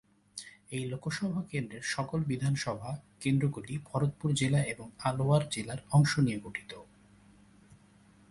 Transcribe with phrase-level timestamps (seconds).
[0.71, 2.89] এই লোকসভা কেন্দ্রের সকল বিধানসভা
[3.19, 6.71] কেন্দ্রগুলি ভরতপুর জেলা এবং আলওয়ার জেলার অংশ নিয়ে গঠিত।